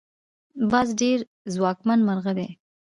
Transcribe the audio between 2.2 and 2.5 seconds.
دی